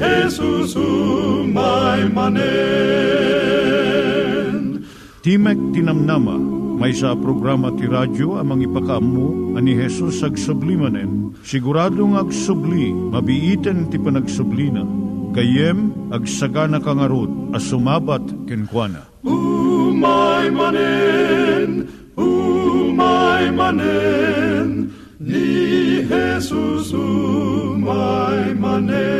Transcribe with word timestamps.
ni 0.00 0.08
Jesus 0.08 0.72
umay 0.80 2.08
manen 2.08 3.20
Timek 5.20 5.60
Tinamnama, 5.76 6.40
may 6.80 6.96
sa 6.96 7.12
programa 7.12 7.68
ti 7.76 7.84
radyo 7.84 8.40
amang 8.40 8.64
ipakaammo 8.64 9.52
ani 9.60 9.76
Hesus 9.76 10.24
ag 10.24 10.40
sublimanen. 10.40 11.36
Siguradong 11.44 12.16
ag 12.16 12.32
subli, 12.32 12.88
mabiiten 12.88 13.92
ti 13.92 14.00
panagsublina. 14.00 14.80
Kayem 15.36 15.92
ag 16.08 16.24
sagana 16.24 16.80
kangarot 16.80 17.52
as 17.52 17.68
sumabat 17.68 18.24
kenkwana. 18.48 19.12
Umay 19.20 20.48
manen, 20.48 21.84
umay 22.16 23.52
manen, 23.52 24.96
ni 25.20 26.00
Jesus 26.08 26.96
umay 26.96 28.56
manen. 28.56 29.19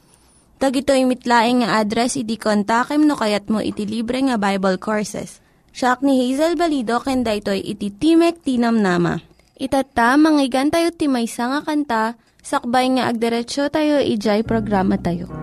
Tag 0.61 0.77
ito 0.77 0.93
mitlaing 0.93 1.65
nga 1.65 1.81
address 1.81 2.21
iti 2.21 2.37
kontakem 2.37 3.09
no 3.09 3.17
kayat 3.17 3.49
mo 3.49 3.65
iti 3.65 3.81
libre 3.81 4.21
nga 4.21 4.37
Bible 4.37 4.77
Courses. 4.77 5.41
Siya 5.73 5.97
ni 6.05 6.21
Hazel 6.21 6.53
Balido 6.53 7.01
ken 7.01 7.25
daytoy 7.25 7.65
iti 7.65 7.89
Timek 7.89 8.45
Tinam 8.45 8.77
Nama. 8.77 9.17
Itata 9.57 10.13
manggigan 10.21 10.69
tayo 10.69 10.93
timaysa 10.93 11.49
nga 11.49 11.59
kanta 11.65 12.03
sakbay 12.45 12.93
nga 12.93 13.09
agderetsyo 13.09 13.73
tayo 13.73 14.05
ijay 14.05 14.45
programa 14.45 15.01
tayo. 15.01 15.33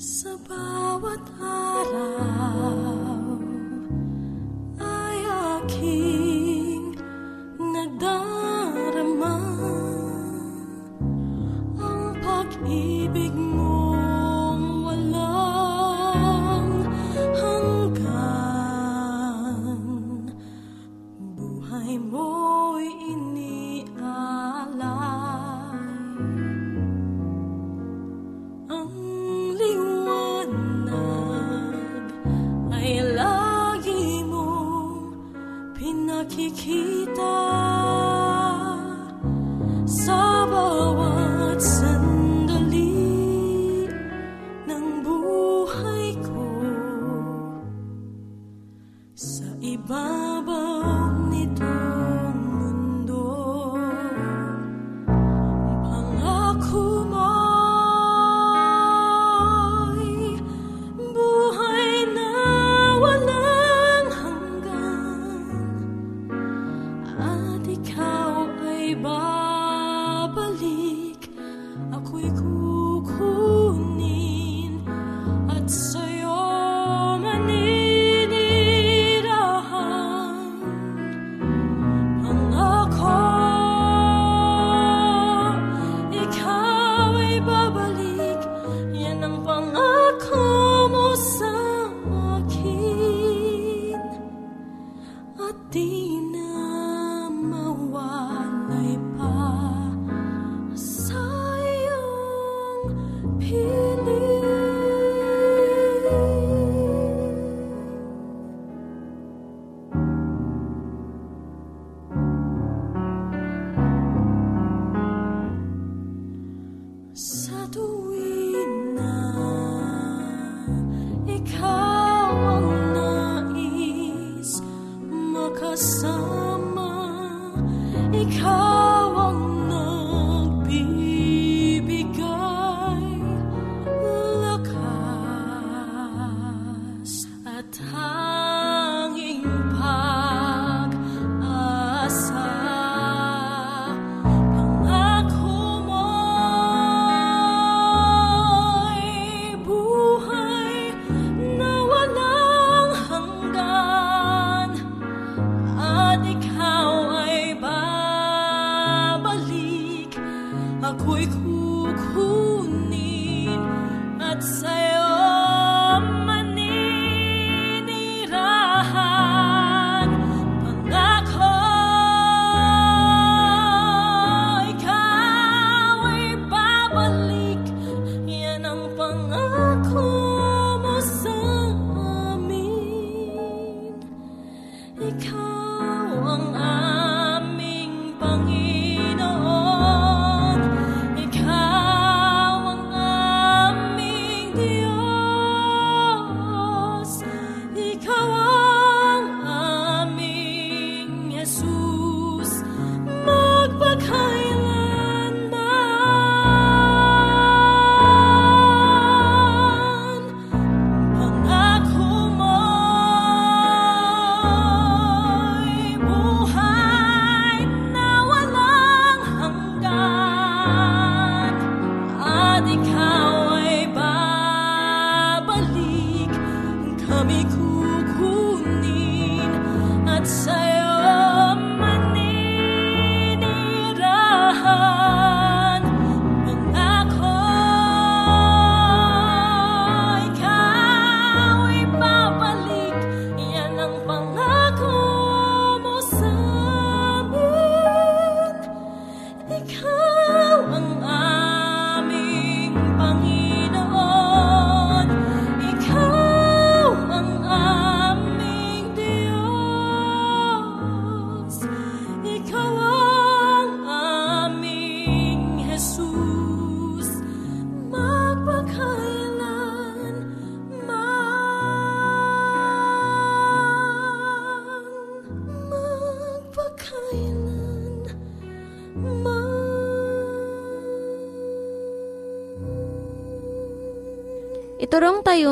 Sa 0.00 0.29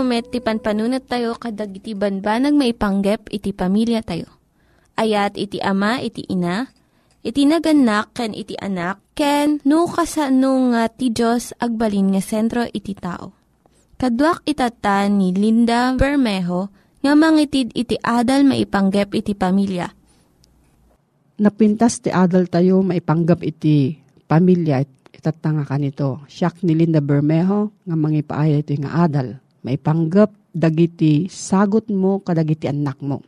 met, 0.08 0.32
ti 0.32 0.40
panpanunat 0.40 1.04
tayo 1.04 1.36
kadag 1.36 1.76
iti 1.76 1.92
banbanag 1.92 2.56
maipanggep 2.56 3.28
iti 3.28 3.52
pamilya 3.52 4.00
tayo. 4.00 4.32
Ayat 4.96 5.36
iti 5.36 5.60
ama, 5.60 6.00
iti 6.00 6.24
ina, 6.32 6.72
iti 7.20 7.44
naganak, 7.44 8.16
ken 8.16 8.32
iti 8.32 8.56
anak, 8.56 9.04
ken 9.12 9.60
no 9.68 9.84
kasano 9.84 10.72
nga 10.72 10.88
ti 10.88 11.12
Diyos 11.12 11.52
agbalin 11.60 12.16
nga 12.16 12.24
sentro 12.24 12.64
iti 12.64 12.96
tao. 12.96 13.36
Kaduak 14.00 14.48
itatan 14.48 15.20
ni 15.20 15.36
Linda 15.36 15.92
Bermejo 15.92 16.72
nga 17.04 17.12
mangitid 17.12 17.76
iti 17.76 18.00
adal 18.00 18.48
maipanggep 18.48 19.12
iti 19.12 19.36
pamilya. 19.36 19.92
napintas 21.38 22.02
ti 22.02 22.10
adal 22.10 22.50
tayo 22.50 22.82
maipanggap 22.82 23.46
iti 23.46 23.94
pamilya 24.26 24.82
it- 24.82 24.98
itatanga 25.14 25.66
ka 25.66 25.78
nito. 25.78 26.22
Siyak 26.30 26.62
ni 26.62 26.78
Linda 26.78 27.02
Bermejo 27.02 27.74
nga 27.86 27.96
mangipaaya 27.98 28.58
ito 28.62 28.74
nga 28.78 29.06
adal. 29.06 29.38
Maipanggap 29.66 30.30
dagiti 30.54 31.26
sagot 31.26 31.90
mo 31.90 32.22
kadagiti 32.22 32.70
anak 32.70 32.98
mo. 33.02 33.22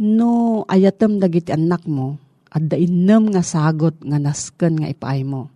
No 0.00 0.64
ayatem 0.66 1.20
dagiti 1.20 1.52
anak 1.52 1.84
mo 1.86 2.16
at 2.50 2.66
dainem 2.66 3.30
nga 3.30 3.42
sagot 3.44 3.94
nga 4.02 4.18
nasken 4.18 4.82
nga 4.82 4.90
ipaay 4.90 5.22
mo. 5.22 5.52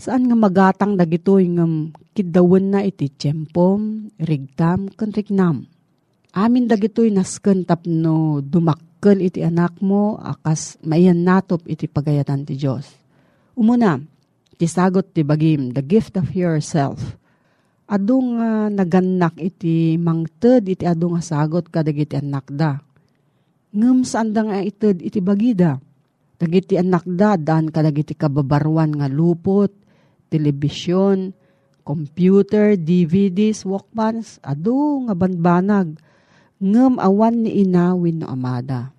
Saan 0.00 0.28
nga 0.28 0.36
magatang 0.36 0.96
dagitoy 0.96 1.44
nga 1.56 1.64
kidawen 2.16 2.72
na 2.72 2.80
iti 2.80 3.12
tiyempom, 3.12 4.08
rigtam, 4.16 4.88
kanriknam. 4.96 5.68
Amin 6.32 6.68
dagitoy 6.70 7.12
nasken 7.12 7.68
tapno 7.68 8.40
dumakkel 8.40 9.20
iti 9.20 9.44
anak 9.44 9.76
mo 9.84 10.16
akas 10.16 10.80
maiyan 10.84 11.20
natop 11.20 11.64
iti 11.68 11.84
pagayatan 11.84 12.48
ti 12.48 12.56
Dios. 12.56 12.88
Umuna, 13.52 14.00
ti 14.56 14.64
sagot 14.64 15.12
ti 15.12 15.20
bagim, 15.20 15.76
the 15.76 15.84
gift 15.84 16.16
of 16.16 16.32
yourself. 16.32 17.16
Ado 17.90 18.22
nga 18.38 18.70
naganak 18.70 19.34
iti 19.42 19.98
mangted 19.98 20.70
iti 20.70 20.86
ado 20.86 21.10
nga 21.10 21.18
sagot 21.18 21.66
kadagiti 21.74 22.14
anak 22.14 22.46
da. 22.54 22.78
Ngem 23.74 24.06
saan 24.06 24.30
da 24.30 24.46
nga 24.46 24.62
ited 24.62 25.02
iti 25.02 25.18
bagida. 25.18 25.82
Dagiti 26.38 26.78
anak 26.78 27.02
da 27.02 27.34
daan 27.34 27.66
kadagiti 27.74 28.14
kababarwan 28.14 28.94
nga 28.94 29.10
lupot, 29.10 29.74
telebisyon, 30.30 31.34
computer, 31.82 32.78
DVDs, 32.78 33.66
Walkmans, 33.66 34.38
ado 34.38 35.02
nga 35.10 35.14
banbanag 35.18 35.98
ngem 36.62 36.94
awan 36.94 37.42
ni 37.42 37.66
inawin 37.66 38.22
no 38.22 38.30
amada. 38.30 38.94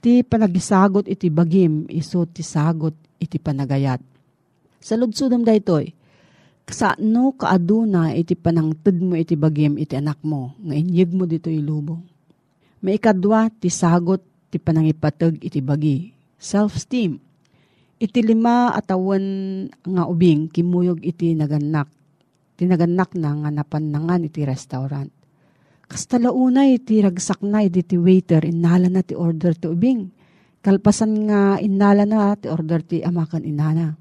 Ti 0.00 0.24
panagisagot 0.24 1.04
iti 1.04 1.28
bagim, 1.28 1.84
iso 1.92 2.24
ti 2.24 2.40
sagot 2.40 2.96
iti 3.20 3.36
panagayat. 3.36 4.00
Sa 4.80 4.96
ludsudom 4.96 5.44
daytoy, 5.44 5.92
kasano 6.66 7.38
kaaduna 7.38 8.10
iti 8.18 8.34
panangted 8.34 8.98
mo 8.98 9.14
iti 9.14 9.38
bagim 9.38 9.78
iti 9.78 9.94
anak 9.94 10.18
mo, 10.26 10.58
nga 10.58 10.74
inyeg 10.74 11.14
mo 11.14 11.24
dito 11.24 11.46
ilubong. 11.46 12.02
Maikadwa 12.82 13.46
ti 13.54 13.70
sagot 13.70 14.20
ti 14.50 14.58
panangipateg 14.58 15.38
iti 15.46 15.62
bagi, 15.62 16.10
self-esteem. 16.36 17.22
Iti 17.96 18.20
lima 18.20 18.76
atawan 18.76 19.24
nga 19.72 20.04
ubing 20.04 20.52
kimuyog 20.52 21.00
iti 21.00 21.32
naganak. 21.32 21.88
Tinaganak 22.58 23.16
na 23.16 23.32
nga 23.32 23.48
napanangan 23.48 24.26
iti 24.26 24.44
restaurant. 24.44 25.08
Kastalaunay 25.86 26.82
ti 26.82 26.98
ragsak 26.98 27.46
na 27.46 27.62
iti 27.62 27.80
ti 27.86 27.96
waiter 27.96 28.42
inala 28.42 28.90
na 28.90 29.06
ti 29.06 29.14
order 29.14 29.54
ti 29.54 29.70
ubing. 29.70 30.12
Kalpasan 30.60 31.30
nga 31.30 31.40
inala 31.62 32.04
na 32.04 32.34
ti 32.34 32.50
order 32.50 32.82
ti 32.82 33.00
amakan 33.00 33.46
inana. 33.46 33.94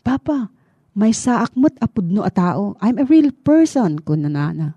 Papa, 0.00 0.48
may 0.92 1.12
saak 1.16 1.56
mo't 1.56 1.76
apudno 1.80 2.20
a 2.24 2.32
tao. 2.32 2.76
I'm 2.84 3.00
a 3.00 3.08
real 3.08 3.32
person, 3.32 4.00
kun 4.04 4.28
nanana. 4.28 4.76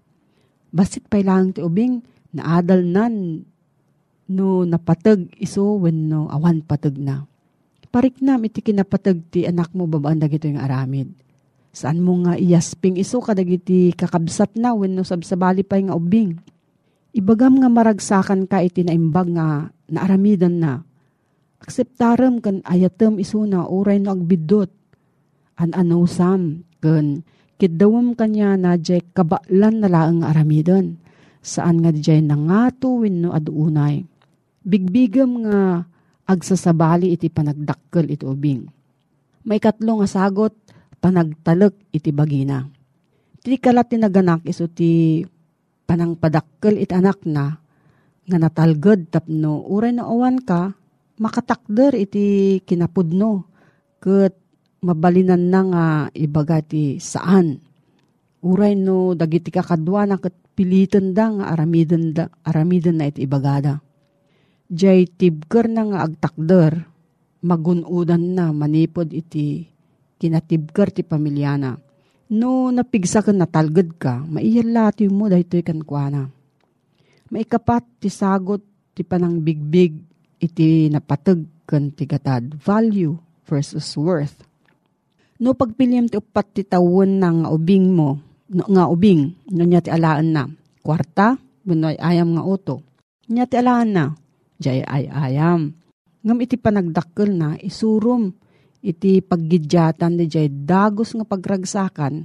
Basit 0.71 1.07
pa 1.07 1.19
lang 1.19 1.55
ti 1.55 1.63
ubing, 1.63 2.03
naadal 2.35 2.83
nan 2.83 3.43
no 4.25 4.65
napatag 4.65 5.31
iso 5.37 5.79
when 5.79 6.11
no 6.11 6.27
awan 6.31 6.63
patag 6.65 6.97
na. 6.99 7.23
Pariknam 7.95 8.43
iti 8.43 8.59
kinapatag 8.59 9.31
ti 9.31 9.47
anak 9.47 9.71
mo 9.71 9.87
babaan 9.87 10.19
dagito 10.19 10.51
yung 10.51 10.59
aramid. 10.59 11.15
Saan 11.71 12.03
mo 12.03 12.19
nga 12.27 12.35
iyasping 12.35 12.99
iso 12.99 13.23
kadagiti 13.23 13.95
kakabsat 13.95 14.59
na 14.59 14.75
when 14.75 14.99
no 14.99 15.07
sabsabali 15.07 15.63
pa 15.63 15.79
nga 15.79 15.95
ubing. 15.95 16.35
Ibagam 17.15 17.63
nga 17.63 17.71
maragsakan 17.71 18.51
ka 18.51 18.59
iti 18.59 18.83
naimbag 18.83 19.31
nga 19.31 19.71
naaramidan 19.87 20.59
na. 20.59 20.83
Akseptarem 21.63 22.43
kan 22.43 22.59
ayatem 22.67 23.15
iso 23.15 23.47
na 23.47 23.63
uray 23.63 24.03
no 24.03 24.11
agbidot. 24.11 24.67
An 25.55 25.71
anusam 25.71 26.67
kan 26.83 27.23
kidawam 27.55 28.13
kanya 28.13 28.59
na 28.59 28.75
jay 28.75 28.99
kabaklan 29.15 29.79
na 29.79 29.87
laang 29.87 30.21
aramidon. 30.23 30.99
Saan 31.45 31.79
nga 31.79 31.93
dijay 31.93 32.19
nangato 32.25 33.05
wenno 33.05 33.31
adunay. 33.31 34.03
Bigbigam 34.65 35.45
nga 35.45 35.85
agsasabali 36.25 37.13
iti 37.13 37.29
panagdakkel 37.29 38.09
iti 38.09 38.25
ubing. 38.25 38.65
May 39.45 39.61
katlo 39.61 40.01
nga 40.01 40.09
sagot, 40.09 40.57
panagtalek 40.97 41.77
iti 41.93 42.09
bagina. 42.09 42.65
Ti 43.45 43.61
kalat 43.61 43.93
ti 43.93 44.01
naganak 44.01 44.41
iso 44.49 44.65
ti 44.65 45.21
panangpadakkel 45.85 46.81
iti 46.81 46.97
anak 46.97 47.21
na, 47.29 47.53
nga 48.25 48.37
natalged 48.41 49.13
tapno 49.13 49.61
uray 49.69 49.93
na 49.93 50.09
awan 50.09 50.41
ka, 50.41 50.73
makatakder 51.21 51.93
iti 51.93 52.57
kinapudno, 52.65 53.45
ket 54.01 54.33
mabalinan 54.85 55.49
na 55.49 55.61
nga 55.65 55.85
ibaga 56.13 56.61
ti 56.61 57.01
saan. 57.01 57.57
Uray 58.45 58.77
no 58.77 59.17
dagiti 59.17 59.49
kakadwa 59.49 60.05
na 60.05 60.21
kat 60.21 60.37
pilitan 60.53 61.17
da 61.17 61.33
nga 61.33 61.45
aramiden, 61.57 62.13
da, 62.13 62.29
aramiden 62.45 63.01
na 63.01 63.09
iti 63.09 63.25
ibagada. 63.25 63.81
Jay 64.69 65.09
tibker 65.09 65.65
na 65.65 65.89
nga 65.89 65.99
agtakder, 66.05 66.85
magunudan 67.41 68.37
na 68.37 68.53
manipod 68.53 69.09
iti 69.09 69.65
kinatibker 70.21 70.93
ti 70.93 71.01
pamilyana. 71.01 71.77
No 72.25 72.69
napigsa 72.73 73.21
ka 73.21 73.29
natalgad 73.29 73.97
ka, 73.97 74.21
maiyalati 74.25 75.09
mo 75.09 75.29
dahito 75.29 75.57
kan 75.61 75.81
kuana. 75.85 76.29
Maikapat 77.29 77.85
ti 78.01 78.09
sagot 78.09 78.61
ti 78.93 79.01
panang 79.01 79.41
bigbig 79.41 79.97
iti 80.41 80.89
napatag 80.89 81.41
kan 81.65 81.89
ti 81.93 82.05
gatad. 82.05 82.57
Value 82.61 83.17
versus 83.45 83.93
worth. 83.97 84.54
No 85.35 85.51
pagpiliam 85.51 86.07
ti 86.07 86.15
upat 86.15 86.55
ti 86.55 86.63
tawon 86.63 87.19
ng 87.19 87.43
ubing 87.51 87.91
mo, 87.91 88.15
no, 88.55 88.63
nga 88.71 88.87
ubing, 88.87 89.35
no 89.51 89.67
niya 89.67 89.83
ti 89.83 89.91
alaan 89.91 90.31
na. 90.31 90.47
Kwarta, 90.79 91.35
bunoy 91.67 91.99
ayam 91.99 92.39
nga 92.39 92.43
oto. 92.47 92.79
Niya 93.27 93.43
ti 93.43 93.59
alaan 93.59 93.89
na, 93.91 94.05
jay 94.55 94.79
ay 94.79 95.11
ayam. 95.11 95.75
Ngam 96.23 96.39
iti 96.39 96.55
panagdakkel 96.55 97.35
na, 97.35 97.59
isurum, 97.59 98.31
iti 98.79 99.19
paggidyatan 99.19 100.15
di 100.15 100.25
jay 100.31 100.47
dagos 100.47 101.11
nga 101.11 101.27
pagragsakan, 101.27 102.23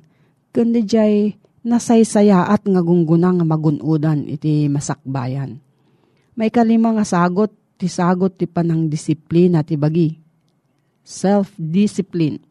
kundi 0.54 0.86
jay 0.86 1.34
nasaysayaat 1.66 2.62
nga 2.62 2.80
gungguna 2.80 3.34
nga 3.34 3.44
magunudan 3.44 4.22
iti 4.30 4.70
masakbayan. 4.70 5.58
May 6.38 6.54
kalima 6.54 6.94
nga 6.94 7.04
sagot, 7.04 7.50
ti 7.74 7.90
sagot 7.90 8.38
ti 8.38 8.46
panang 8.46 8.86
disiplina 8.86 9.66
ti 9.66 9.74
bagi. 9.74 10.14
Self-discipline. 11.02 12.50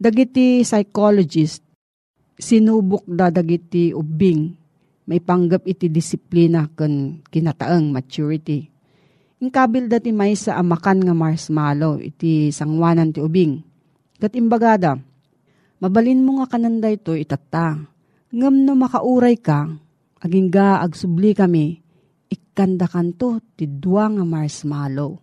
Dagiti 0.00 0.64
psychologist, 0.64 1.60
sinubok 2.40 3.04
da 3.04 3.28
dagiti 3.28 3.92
ubing, 3.92 4.48
may 5.04 5.20
panggap 5.20 5.68
iti 5.68 5.92
disiplina 5.92 6.72
kan 6.72 7.20
kinataang 7.28 7.92
maturity. 7.92 8.64
Ingkabil 9.44 9.92
dati 9.92 10.08
may 10.08 10.32
sa 10.40 10.56
amakan 10.56 11.04
nga 11.04 11.12
marshmallow, 11.12 12.00
iti 12.00 12.48
sangwanan 12.48 13.12
ti 13.12 13.20
ubing. 13.20 13.60
Kat 14.16 14.32
imbagada, 14.40 14.96
mabalin 15.84 16.24
mo 16.24 16.40
nga 16.40 16.56
kananda 16.56 16.88
ito 16.88 17.12
itata 17.12 17.76
Ngam 18.32 18.64
no 18.64 18.72
makauray 18.80 19.36
ka, 19.36 19.68
aging 20.24 20.48
ga 20.48 20.80
agsubli 20.80 21.36
kami, 21.36 21.76
ikanda 22.32 22.88
kanto 22.88 23.44
ti 23.52 23.68
dua 23.68 24.08
nga 24.08 24.24
marshmallow. 24.24 25.20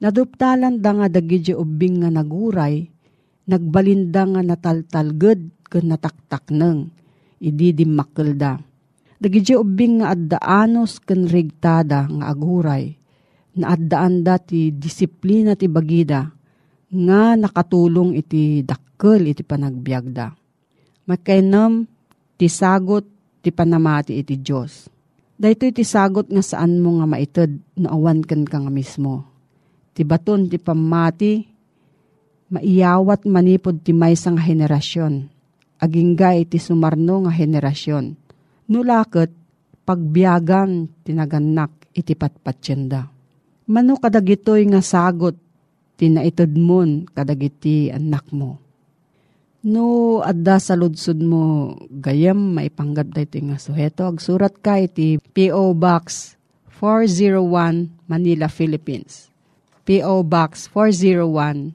Naduptalan 0.00 0.80
da 0.80 0.96
nga 0.96 1.12
dagidya 1.12 1.60
ubing 1.60 2.00
nga 2.00 2.08
naguray, 2.08 2.88
nagbalinda 3.48 4.28
nga 4.28 4.40
nataltalged 4.44 5.40
ken 5.72 5.84
nataktak 5.88 6.52
neng, 6.52 6.92
idi 7.40 7.72
dimakkel 7.72 8.36
da. 8.36 8.60
Dagidya 9.18 9.58
ubing 9.58 10.04
nga 10.04 10.14
addaanos 10.14 11.00
ken 11.02 11.26
rigtada 11.26 12.06
nga 12.06 12.30
aguray, 12.30 12.94
na 13.58 13.74
addaan 13.74 14.22
da 14.22 14.38
ti 14.38 14.70
disiplina 14.70 15.58
ti 15.58 15.66
bagida, 15.66 16.30
nga 16.88 17.34
nakatulong 17.34 18.14
iti 18.14 18.62
dakkel 18.62 19.32
iti 19.32 19.42
panagbiagda. 19.42 20.32
Makainam 21.08 21.88
ti 22.36 22.46
sagot 22.46 23.04
ti 23.42 23.50
panamati 23.50 24.20
iti 24.20 24.38
Diyos. 24.38 24.86
Dahito 25.38 25.66
iti 25.66 25.82
sagot 25.82 26.28
nga 26.28 26.44
saan 26.44 26.78
mo 26.78 27.00
nga 27.00 27.06
maited 27.08 27.58
na 27.78 27.94
awan 27.94 28.22
kan 28.22 28.44
ka 28.46 28.58
mismo. 28.70 29.26
Ti 29.94 30.06
baton 30.06 30.46
ti 30.46 30.58
pamati, 30.62 31.42
maiyawat 32.52 33.24
manipod 33.28 33.80
ti 33.84 33.96
maysa 33.96 34.32
nga 34.34 34.42
henerasyon. 34.44 35.28
Agingga 35.78 36.34
iti 36.34 36.58
sumarno 36.58 37.24
nga 37.24 37.32
henerasyon. 37.32 38.16
Nulakot, 38.68 39.30
pagbiyagan 39.86 40.90
tinaganak 41.06 41.88
iti 41.94 42.12
patpatsyenda. 42.12 43.08
Mano 43.68 43.96
kadagitoy 44.00 44.64
nga 44.68 44.82
sagot, 44.82 45.36
tinaitod 46.00 46.52
mon 46.56 47.06
kadagiti 47.10 47.92
anak 47.92 48.28
mo 48.32 48.68
No, 49.58 50.22
adda 50.22 50.62
sa 50.62 50.78
ludsud 50.78 51.18
mo, 51.18 51.74
gayam, 51.90 52.54
maipanggap 52.54 53.10
da 53.10 53.26
nga 53.26 53.58
suheto. 53.58 54.06
Agsurat 54.06 54.54
ka 54.62 54.78
iti 54.78 55.18
P.O. 55.18 55.74
Box 55.74 56.38
401 56.78 57.90
Manila, 58.06 58.46
Philippines. 58.46 59.34
P.O. 59.82 60.22
Box 60.22 60.70
401 60.70 61.74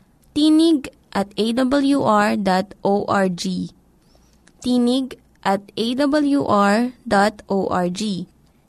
tinig 0.31 0.91
at 1.11 1.31
awr.org. 1.35 2.43
Tinig 4.61 5.07
at 5.41 5.63
awr.org. 5.73 6.91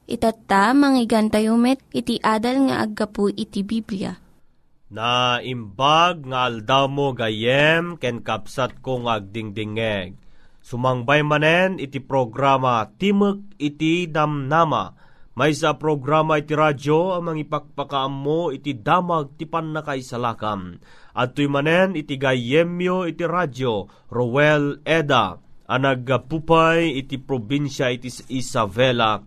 Itatta, 0.02 0.74
manggigan 0.74 1.30
tayo 1.30 1.54
met, 1.56 1.78
iti 1.94 2.18
adal 2.20 2.68
nga 2.68 2.82
aggapu 2.84 3.30
iti 3.32 3.62
Biblia 3.62 4.22
na 4.92 5.40
imbag 5.40 6.28
nga 6.28 6.52
aldaw 6.52 6.84
mo 6.84 7.16
gayem 7.16 7.96
ken 7.96 8.20
kapsat 8.20 8.84
ko 8.84 9.00
nga 9.08 9.24
agdingdingeg. 9.24 10.20
Sumangbay 10.62 11.24
manen 11.24 11.80
iti 11.80 11.98
programa 11.98 12.86
Timuk 13.00 13.56
iti 13.56 14.06
Damnama. 14.06 14.94
May 15.32 15.56
sa 15.56 15.80
programa 15.80 16.36
iti 16.36 16.52
radyo 16.52 17.16
amang 17.16 17.40
ipakpakaam 17.40 18.12
mo 18.12 18.52
iti 18.52 18.76
damag 18.76 19.40
ti 19.40 19.48
pannakaisalakam. 19.48 20.76
At 21.16 21.32
tuy 21.32 21.48
manen 21.48 21.96
iti 21.96 22.20
gayemyo 22.20 23.08
iti 23.08 23.24
radyo 23.24 23.88
Rowel 24.12 24.84
Eda 24.84 25.40
anagpupay 25.72 27.00
iti 27.00 27.16
probinsya 27.16 27.96
iti 27.96 28.12
Isabela, 28.28 29.24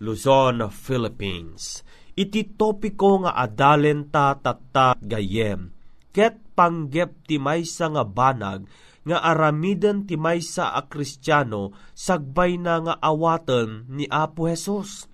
Luzon, 0.00 0.72
Philippines 0.72 1.84
iti 2.12 2.44
topiko 2.56 3.24
nga 3.24 3.32
adalen 3.36 4.12
ta 4.12 4.36
tatta 4.36 4.96
gayem. 5.00 5.72
Ket 6.12 6.36
panggep 6.52 7.24
ti 7.24 7.40
maysa 7.40 7.88
nga 7.88 8.04
banag 8.04 8.68
nga 9.02 9.18
aramiden 9.24 10.04
ti 10.04 10.14
maysa 10.14 10.76
a 10.76 10.84
kristyano 10.86 11.72
sagbay 11.96 12.60
na 12.60 12.84
nga 12.84 12.94
awaten 13.00 13.88
ni 13.88 14.04
Apo 14.06 14.46
Hesus. 14.46 15.11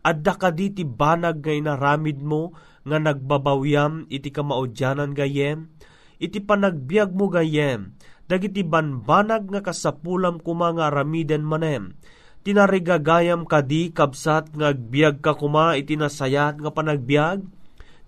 Adda 0.00 0.40
ka 0.40 0.48
di 0.48 0.72
ti 0.72 0.80
banag 0.80 1.44
nga 1.44 1.52
inaramid 1.52 2.24
mo 2.24 2.56
nga 2.88 2.96
nagbabawyam 2.96 4.08
iti 4.08 4.32
kamaudyanan 4.32 5.12
gayem, 5.12 5.68
iti 6.16 6.40
panagbiag 6.40 7.12
mo 7.12 7.28
gayem, 7.28 7.92
dagiti 8.24 8.64
banbanag 8.64 9.52
nga 9.52 9.60
kasapulam 9.60 10.40
kuma 10.40 10.72
nga 10.72 10.88
aramiden 10.88 11.44
manem, 11.44 11.92
tinarigagayam 12.40 13.44
kadi 13.44 13.92
kabsat 13.92 14.56
nga 14.56 14.72
agbyag 14.72 15.20
ka 15.20 15.36
kuma 15.36 15.76
iti 15.76 15.96
nasayat 16.00 16.56
nga 16.60 16.72
panagbiag. 16.72 17.44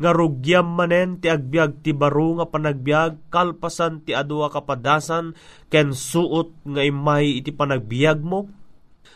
Nga 0.03 0.11
rugyam 0.19 0.67
manen 0.67 1.23
ti 1.23 1.31
agbyag 1.31 1.85
ti 1.85 1.95
baro 1.95 2.41
nga 2.41 2.49
panagbiag. 2.49 3.31
Kalpasan 3.31 4.03
ti 4.03 4.11
adwa 4.17 4.51
kapadasan 4.51 5.39
ken 5.71 5.95
suot 5.95 6.67
nga 6.67 6.83
imay 6.83 7.39
iti 7.39 7.55
panagbiag 7.55 8.19
mo. 8.19 8.51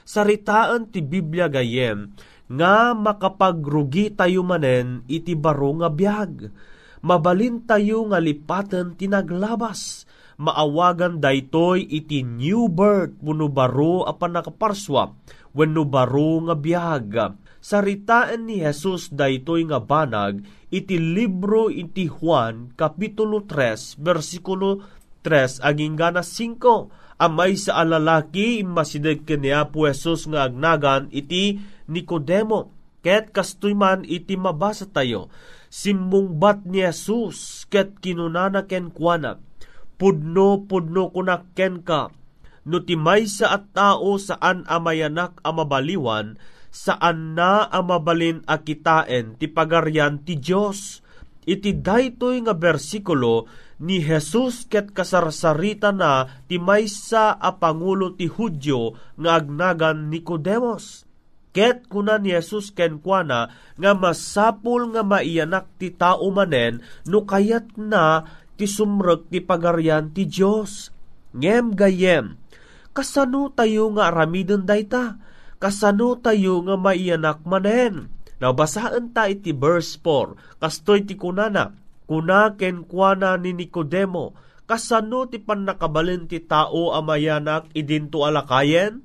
Saritaan 0.07 0.87
ti 0.95 1.03
Biblia 1.03 1.51
gayem 1.51 2.15
nga 2.47 2.95
makapagrugi 2.95 4.15
tayo 4.15 4.47
manen 4.47 5.03
iti 5.11 5.35
baro 5.35 5.75
nga 5.83 5.91
biag 5.91 6.51
mabalin 7.07 7.63
tayo 7.63 8.03
nga 8.11 8.19
lipaten 8.19 8.99
tinaglabas. 8.99 10.11
Maawagan 10.37 11.17
daytoy 11.17 11.81
iti 11.89 12.21
new 12.21 12.69
birth 12.69 13.17
wenno 13.25 13.49
baro 13.49 14.05
a 14.05 14.13
panakaparswa 14.13 15.17
wenno 15.57 15.89
baro 15.89 16.45
nga 16.45 16.55
biyag. 16.59 17.41
Saritaan 17.57 18.45
ni 18.45 18.61
Jesus 18.61 19.09
daytoy 19.09 19.65
nga 19.65 19.81
banag 19.81 20.45
iti 20.69 21.01
libro 21.01 21.73
iti 21.73 22.05
Juan 22.05 22.77
kapitulo 22.77 23.49
3 23.49 23.97
bersikulo 23.97 24.85
3 25.25 25.65
aging 25.65 25.97
gana 25.97 26.21
5 26.21 26.61
amay 27.17 27.57
sa 27.57 27.81
alalaki 27.81 28.65
masideg 28.65 29.25
kani 29.29 29.53
Apo 29.53 29.89
Jesus 29.89 30.29
nga 30.29 30.49
agnagan 30.49 31.09
iti 31.13 31.61
Nicodemo 31.87 32.73
ket 33.01 33.31
kastoy 33.31 33.73
man 33.73 34.03
iti 34.03 34.35
mabasa 34.35 34.89
tayo 34.91 35.31
simbungbat 35.77 36.65
ni 36.65 36.81
Jesus 36.81 37.69
ket 37.69 37.99
kinunana 38.01 38.65
ken 38.65 38.89
kuana. 38.89 39.37
Pudno-pudno 39.97 41.09
kunakken 41.09 41.81
ka, 41.81 42.13
no 42.69 42.77
ti 42.85 43.01
maysa 43.01 43.49
at 43.49 43.73
tao 43.73 44.21
saan 44.21 44.69
amayanak 44.69 45.41
amabaliwan, 45.41 46.37
saan 46.69 47.33
na 47.33 47.65
amabalin 47.73 48.45
a 48.45 48.61
kitaen 48.61 49.41
ti 49.41 49.49
pagaryan 49.49 50.21
ti 50.21 50.37
Diyos. 50.37 51.01
Iti 51.47 51.79
daytoy 51.79 52.43
nga 52.45 52.59
bersikulo 52.59 53.47
ni 53.77 54.01
Jesus 54.01 54.65
ket 54.69 54.93
kasarsarita 54.97 55.93
na 55.93 56.29
ti 56.49 56.57
maysa 56.57 57.37
a 57.37 57.57
pangulo 57.61 58.17
ti 58.17 58.29
Hudyo 58.29 58.97
nga 59.21 59.41
agnagan 59.41 60.09
Nicodemus. 60.09 61.05
Ket 61.53 61.89
kuna 61.89 62.21
ni 62.21 62.37
Jesus 62.37 62.73
ken 62.73 63.01
kuana 63.01 63.49
nga 63.81 63.93
masapul 63.97 64.93
nga 64.93 65.01
maiyanak 65.01 65.69
ti 65.81 65.89
tao 65.93 66.29
manen 66.29 66.85
no 67.09 67.25
kayat 67.25 67.77
na 67.81 68.29
ti 68.61 68.69
sumrek 68.69 69.29
ti 69.33 69.41
pagaryan 69.41 70.13
ti 70.13 70.29
Dios. 70.29 70.93
Ngem 71.37 71.77
gayem, 71.77 72.41
kasano 72.97 73.53
tayo 73.53 73.93
nga 73.93 74.09
aramiden 74.09 74.65
dayta? 74.65 75.21
Kasano 75.61 76.17
tayo 76.17 76.65
nga 76.65 76.77
maiyanak 76.81 77.45
manen? 77.45 78.09
Nabasaan 78.37 79.17
ta 79.17 79.33
iti 79.33 79.57
verse 79.57 79.97
4, 80.01 80.61
kastoy 80.61 81.09
ti 81.09 81.17
kunana, 81.17 81.73
kuna 82.07 82.55
ken 82.55 82.87
kuana 82.87 83.35
ni 83.37 83.53
Nicodemo, 83.53 84.39
kasano 84.67 85.27
ti 85.27 85.43
pannakabalin 85.43 86.31
ti 86.31 86.43
tao 86.43 86.95
amayanak 86.95 87.71
idinto 87.75 88.23
alakayen? 88.23 89.03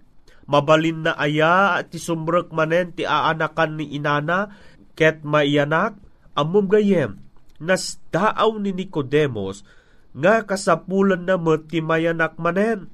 Mabalin 0.49 1.05
na 1.05 1.13
aya 1.17 1.79
at 1.81 1.93
ti 1.93 1.97
sumrek 2.01 2.49
manen 2.53 2.93
ti 2.93 3.05
aanakan 3.05 3.77
ni 3.77 3.93
inana, 3.93 4.51
ket 4.97 5.25
maiyanak, 5.25 5.97
amum 6.37 6.67
gayem, 6.67 7.21
nas 7.61 8.01
daaw 8.13 8.57
ni 8.59 8.73
Nicodemos, 8.75 9.63
nga 10.11 10.43
kasapulan 10.43 11.23
na 11.23 11.39
met 11.39 11.71
ti 11.71 11.79
mayanak 11.79 12.35
manen. 12.35 12.91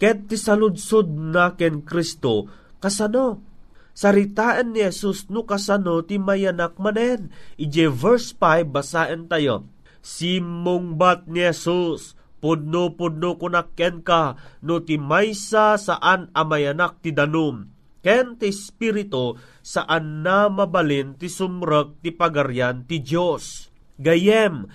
Ket 0.00 0.26
ti 0.32 0.36
saludsod 0.40 1.12
na 1.12 1.54
ken 1.54 1.84
Kristo, 1.86 2.50
kasano? 2.82 3.53
Saritaan 3.94 4.74
ni 4.74 4.82
Jesus 4.82 5.30
no 5.30 5.46
kasano 5.46 6.02
ti 6.02 6.18
mayanak 6.18 6.74
manen. 6.82 7.30
Ije 7.54 7.86
verse 7.86 8.34
5 8.34 8.66
basaan 8.66 9.30
tayo. 9.30 9.70
Simong 10.02 10.98
bat 10.98 11.30
ni 11.30 11.46
Jesus, 11.46 12.18
pudno-pudno 12.42 13.40
kunakken 13.40 14.04
ka, 14.04 14.36
no 14.60 14.82
ti 14.84 15.00
maysa 15.00 15.80
saan 15.80 16.28
amayanak 16.34 17.00
ti 17.00 17.14
danum. 17.14 17.70
Ken 18.04 18.36
ti 18.36 18.52
Espiritu 18.52 19.40
saan 19.64 20.20
na 20.20 20.52
mabalin 20.52 21.16
ti 21.16 21.32
sumrek 21.32 22.04
ti 22.04 22.12
pagaryan 22.12 22.84
ti 22.84 23.00
Dios. 23.00 23.72
Gayem, 23.96 24.68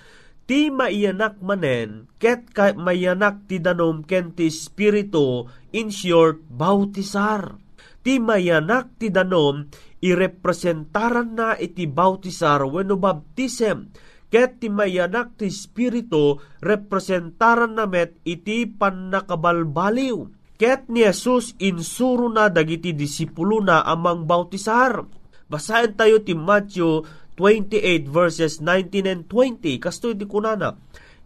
ti 0.50 0.72
maiyanak 0.72 1.38
manen, 1.38 2.10
ket 2.18 2.50
ka 2.50 2.74
mayanak 2.74 3.46
ti 3.46 3.62
danom 3.62 4.02
ken 4.02 4.34
ti 4.34 4.50
Espiritu, 4.50 5.46
in 5.70 5.94
short, 5.94 6.42
bautisar 6.50 7.60
ti 8.00 8.16
mayanak 8.16 8.96
ti 8.96 9.12
danom 9.12 9.68
irepresentaran 10.00 11.36
na 11.36 11.48
iti 11.60 11.84
bautisar 11.84 12.64
wenno 12.64 12.96
baptism 12.96 13.92
ket 14.30 14.62
ti 14.62 14.72
mayanak 14.72 15.36
ti 15.36 15.50
espiritu 15.50 16.38
representaran 16.62 17.76
na 17.76 17.84
met 17.84 18.16
iti 18.22 18.64
pannakabalbaliw. 18.64 20.38
Ket 20.54 20.86
ni 20.92 21.02
Jesus 21.02 21.56
insuro 21.58 22.30
na 22.30 22.52
dagiti 22.52 22.94
disipulo 22.94 23.64
na 23.64 23.82
amang 23.82 24.28
bautisar. 24.28 25.08
Basahin 25.50 25.98
tayo 25.98 26.22
ti 26.22 26.36
Matthew 26.36 27.02
28 27.34 28.06
verses 28.06 28.62
19 28.62 29.08
and 29.08 29.22
20 29.26 29.82
kasto 29.82 30.12
iti 30.14 30.28
kunana. 30.28 30.78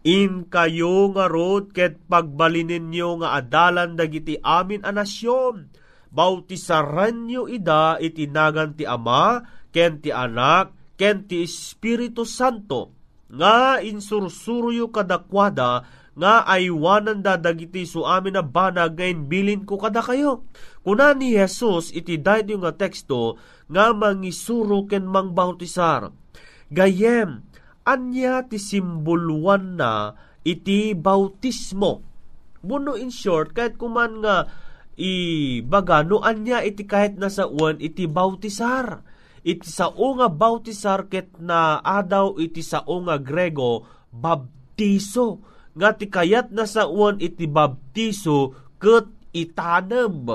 In 0.07 0.49
kayo 0.49 1.11
nga 1.13 1.29
rod 1.29 1.75
ket 1.75 1.99
pagbalinin 2.09 2.89
nyo 2.89 3.21
nga 3.21 3.37
adalan 3.37 3.93
dagiti 3.93 4.39
amin 4.41 4.81
a 4.81 4.89
nasyon 4.89 5.84
bautisaran 6.15 7.27
nyo 7.27 7.51
ida 7.51 7.99
itinagan 7.99 8.79
ti 8.79 8.87
Ama, 8.87 9.43
ken 9.75 9.99
ti 9.99 10.15
Anak, 10.15 10.71
ken 10.95 11.27
ti 11.27 11.43
Espiritu 11.43 12.23
Santo, 12.23 12.95
nga 13.27 13.83
insursuruyo 13.83 14.95
kadakwada, 14.95 15.83
nga 16.15 16.47
aywanan 16.47 17.19
da 17.19 17.35
dagiti 17.35 17.83
su 17.83 18.07
amin 18.07 18.39
na 18.39 18.43
banag 18.47 18.95
ngayon 18.95 19.27
bilin 19.27 19.61
ko 19.67 19.75
kada 19.75 19.99
kayo. 19.99 20.47
Kuna 20.79 21.11
ni 21.11 21.35
Jesus 21.35 21.91
iti 21.91 22.15
dahil 22.15 22.63
nga 22.63 22.71
teksto 22.71 23.35
nga 23.67 23.91
mangisuro 23.91 24.87
ken 24.87 25.03
mang 25.03 25.35
bautisar. 25.35 26.15
Gayem, 26.71 27.43
anya 27.83 28.47
ti 28.47 28.55
simboluan 28.55 29.75
na 29.75 30.15
iti 30.47 30.95
bautismo. 30.95 31.99
Buno 32.65 32.95
in 32.97 33.11
short, 33.11 33.53
kahit 33.53 33.75
kuman 33.77 34.23
nga 34.23 34.47
ibaga 34.95 36.03
no 36.03 36.23
anya 36.23 36.63
iti 36.63 36.87
kahit 36.87 37.19
nasa 37.19 37.47
uwan 37.47 37.79
iti 37.79 38.07
bautisar. 38.07 39.03
Iti 39.45 39.67
sao 39.69 40.17
nga 40.17 40.25
bautisar 40.25 41.05
ket 41.05 41.37
na 41.37 41.77
adaw 41.79 42.41
iti 42.41 42.65
sao 42.65 42.97
nga 43.05 43.21
grego 43.21 43.85
baptiso. 44.09 45.43
Nga 45.75 45.89
ti 45.99 46.05
kayat 46.09 46.49
nasa 46.49 46.89
uwan 46.89 47.21
iti 47.21 47.45
baptiso 47.45 48.55
ket 48.81 49.05
itanem 49.35 50.25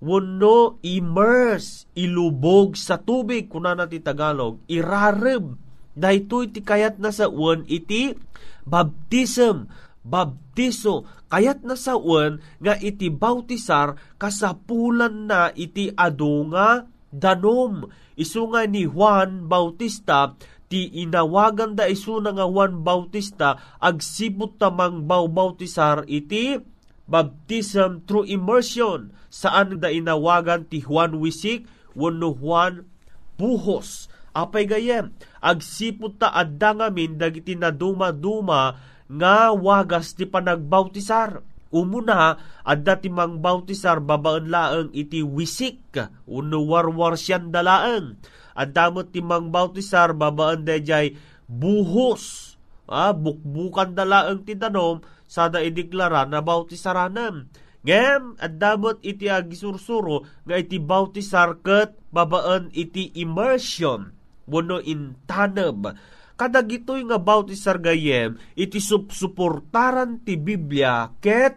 wano 0.00 0.78
immerse, 0.84 1.88
ilubog 1.96 2.76
sa 2.76 3.00
tubig, 3.00 3.48
kuna 3.48 3.72
na 3.72 3.88
ti 3.88 4.00
Tagalog, 4.00 4.60
irarem. 4.68 5.56
Dahito 5.96 6.44
iti 6.44 6.60
kayat 6.60 7.00
na 7.00 7.08
sa 7.08 7.32
uwan 7.32 7.64
iti 7.64 8.12
baptism, 8.68 9.64
baptiso, 10.06 11.02
kayat 11.26 11.66
na 11.66 11.74
sa 11.74 11.98
uwan 11.98 12.38
nga 12.62 12.78
iti 12.78 13.10
bautisar 13.10 13.98
kasapulan 14.22 15.26
na 15.26 15.50
iti 15.58 15.90
adu 15.98 16.46
nga 16.54 16.86
danom. 17.10 17.90
Isu 18.14 18.54
nga 18.54 18.64
ni 18.64 18.86
Juan 18.86 19.50
Bautista, 19.50 20.38
ti 20.66 20.90
inawagan 21.02 21.78
da 21.78 21.90
isu 21.90 22.22
na 22.22 22.34
nga 22.34 22.46
Juan 22.46 22.86
Bautista, 22.86 23.58
agsibot 23.82 24.58
tamang 24.58 25.06
bautisar 25.06 26.06
iti 26.06 26.58
baptism 27.06 28.02
through 28.02 28.26
immersion 28.26 29.14
saan 29.30 29.78
da 29.78 29.94
inawagan 29.94 30.66
ti 30.66 30.82
Juan 30.82 31.18
Wisik 31.22 31.66
wano 31.94 32.34
Juan 32.34 32.86
Buhos. 33.38 34.10
Apay 34.36 34.68
gayem, 34.68 35.16
agsipot 35.40 36.20
ta 36.20 36.28
adda 36.28 36.76
ngamin 36.76 37.16
dagiti 37.16 37.56
na 37.56 37.72
duma-duma 37.72 38.76
nga 39.10 39.54
wagas 39.54 40.14
ti 40.14 40.26
panagbautisar. 40.26 41.42
Umuna, 41.74 42.38
adda 42.62 43.02
ti 43.02 43.10
mang 43.10 43.42
bautisar 43.42 43.98
babaan 43.98 44.48
laeng 44.48 44.90
iti 44.94 45.20
wisik, 45.20 45.98
uno 46.24 46.62
warwar 46.62 47.18
siyan 47.18 47.50
dalaeng. 47.50 48.16
Adda 48.54 48.94
mo 48.94 49.02
ti 49.04 49.18
mang 49.20 49.50
bautisar 49.50 50.14
babaan 50.14 50.62
dayjay 50.62 51.18
buhos, 51.50 52.54
ah, 52.86 53.12
bukbukan 53.12 53.98
dalaeng 53.98 54.46
ti 54.46 54.54
danom, 54.54 55.02
sada 55.26 55.58
ideklara 55.60 56.24
na 56.24 56.38
bautisaranan. 56.38 57.50
Ngem, 57.86 58.34
at 58.42 58.58
damot 58.58 58.98
iti 59.02 59.30
agisursuro 59.30 60.26
nga 60.42 60.58
iti 60.58 60.78
bautisar 60.82 61.62
ket 61.62 61.94
babaan 62.10 62.70
iti 62.74 63.14
immersion 63.14 64.10
wano 64.46 64.78
in 64.82 65.18
taneb. 66.36 66.38
Kadag 66.38 66.68
ito'y 66.68 67.02
nga 67.08 67.16
bautisar 67.16 67.80
gayem, 67.80 68.36
iti 68.52 68.76
supsuportaran 68.76 70.20
ti 70.20 70.36
Biblia 70.36 71.08
ket 71.18 71.56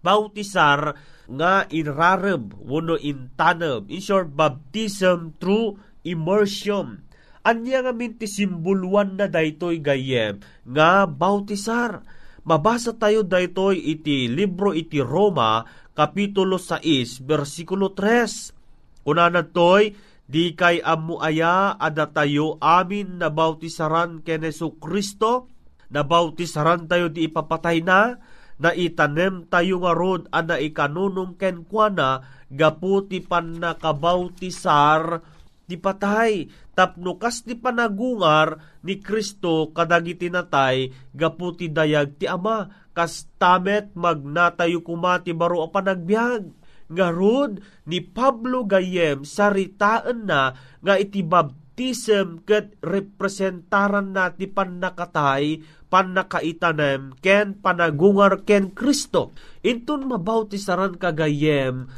bautisar 0.00 0.94
nga 1.26 1.66
inrareb 1.68 2.54
wano 2.62 2.94
in 2.94 3.34
taneb. 3.34 3.90
In 3.90 3.98
short, 3.98 4.30
baptism 4.30 5.34
through 5.42 5.76
immersion. 6.06 7.02
Anya 7.42 7.82
nga 7.82 7.92
min 7.92 8.14
ti 8.14 8.28
simbuluan 8.28 9.16
na 9.18 9.26
daytoy 9.26 9.80
gayem 9.80 10.38
nga 10.62 11.08
bautisar 11.08 12.04
Mabasa 12.40 12.96
tayo 12.96 13.20
daytoy 13.20 13.76
iti 13.76 14.24
libro 14.24 14.72
iti 14.72 14.96
Roma, 14.96 15.60
kapitulo 15.92 16.56
6, 16.56 17.20
versikulo 17.20 17.92
3. 17.92 19.04
Kuna 19.04 19.28
toy, 19.44 19.92
di 20.30 20.54
kay 20.54 20.78
amu 20.78 21.18
aya 21.18 21.74
ada 21.74 22.06
tayo 22.06 22.54
amin 22.62 23.18
na 23.18 23.34
bautisaran 23.34 24.22
ken 24.22 24.46
Yesu 24.46 24.78
Kristo, 24.78 25.50
na 25.90 26.06
bautisaran 26.06 26.86
tayo 26.86 27.10
di 27.10 27.26
ipapatay 27.26 27.82
na, 27.82 28.14
na 28.62 28.70
itanem 28.70 29.50
tayo 29.50 29.82
nga 29.82 29.90
rod 29.90 30.30
ana 30.30 30.62
ikanunong 30.62 31.34
ken 31.34 31.66
kuana 31.66 32.22
gaputi 32.46 33.18
pan 33.18 33.58
nakabautisar 33.58 35.18
di 35.66 35.74
patay. 35.74 36.46
Tapno 36.78 37.18
kas 37.18 37.42
di 37.42 37.58
panagungar 37.58 38.62
ni 38.86 39.02
Kristo 39.02 39.74
kadagiti 39.74 40.30
natay 40.30 40.94
gaputi 41.10 41.66
dayag 41.74 42.22
ti 42.22 42.30
ama. 42.30 42.70
Kas 42.94 43.26
tamet 43.38 43.94
magnatayo 43.98 44.82
kumati 44.82 45.34
baro 45.34 45.66
a 45.66 45.68
panagbiag 45.70 46.59
nga 46.90 47.08
rod 47.14 47.62
ni 47.86 48.02
Pablo 48.02 48.66
Gayem 48.66 49.22
saritaan 49.22 50.26
na 50.26 50.58
nga 50.82 50.94
iti 50.98 51.22
baptism 51.22 52.42
ket 52.42 52.74
representaran 52.82 54.10
na 54.10 54.34
ti 54.34 54.50
pannakatay 54.50 55.62
pannakaitanem 55.90 57.18
ken 57.18 57.58
panagungar 57.58 58.46
ken 58.46 58.74
Kristo. 58.74 59.34
Intun 59.62 60.06
mabautisaran 60.10 60.98
kagayem 60.98 61.90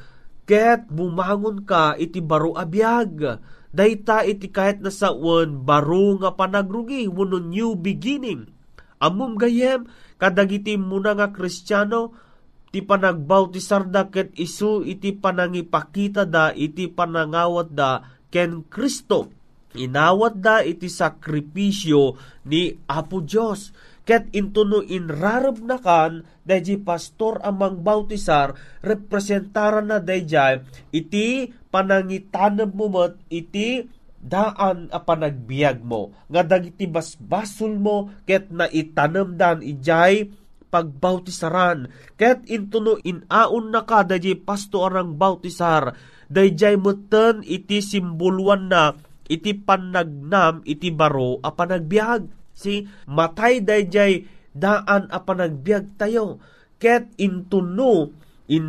ket 0.48 0.88
bumangon 0.92 1.64
ka 1.64 1.96
iti 1.96 2.20
baro 2.20 2.56
abiyag. 2.56 3.40
Dayta 3.72 4.20
iti 4.28 4.52
kahit 4.52 4.84
na 4.84 4.92
saon 4.92 5.64
baro 5.64 6.20
nga 6.20 6.36
panagrugi 6.36 7.08
wano 7.08 7.40
new 7.40 7.72
beginning. 7.72 8.44
Amum 9.00 9.40
gayem 9.40 9.88
kadagiti 10.20 10.76
muna 10.76 11.16
nga 11.16 11.32
Kristiyano 11.32 12.12
ti 12.72 12.80
panagbautisar 12.80 13.86
da 13.92 14.08
ket 14.08 14.32
isu 14.32 14.82
iti 14.88 15.12
panangipakita 15.12 16.24
da 16.24 16.50
iti 16.56 16.88
panangawat 16.88 17.68
da 17.70 18.00
ken 18.32 18.64
Kristo 18.66 19.28
inawat 19.76 20.40
da 20.40 20.60
iti 20.64 20.88
sakripisyo 20.88 22.16
ni 22.48 22.76
Apo 22.88 23.24
Diyos. 23.24 23.72
Ket 24.02 24.34
intuno 24.34 24.82
inrarab 24.82 25.62
na 25.62 25.78
kan, 25.78 26.26
dahi 26.42 26.74
pastor 26.82 27.38
amang 27.38 27.86
bautisar, 27.86 28.58
representaran 28.82 29.94
na 29.94 30.02
dahi 30.02 30.58
iti 30.90 31.54
panangitanam 31.70 32.74
mo 32.74 32.90
mat, 32.90 33.14
iti 33.30 33.86
daan 34.18 34.90
a 34.90 34.98
panagbiag 34.98 35.86
mo. 35.86 36.10
Nga 36.26 36.42
dagiti 36.50 36.90
basbasol 36.90 37.78
mo, 37.78 38.10
ket 38.26 38.50
na 38.50 38.66
itanam 38.66 39.38
dan 39.38 39.62
ijay 39.62 40.34
pagbautisaran. 40.72 41.92
Ket 42.16 42.48
intuno 42.48 42.96
inaon 42.96 43.68
na 43.68 43.84
ka 43.84 44.08
dahi 44.08 44.40
pastor 44.40 44.96
ang 44.96 45.20
bautisar, 45.20 45.92
dahi 46.32 46.80
mutan 46.80 47.44
iti 47.44 47.84
simboluan 47.84 48.72
na 48.72 48.96
iti 49.28 49.52
panagnam 49.52 50.64
iti 50.64 50.88
baro 50.88 51.36
a 51.44 51.52
panagbiag. 51.52 52.56
Si 52.56 52.84
matay 53.08 53.60
dayjay 53.60 54.24
daan 54.56 55.12
a 55.12 55.20
panagbiag 55.20 56.00
tayo. 56.00 56.40
Ket 56.80 57.14
intuno 57.20 58.10
in 58.50 58.66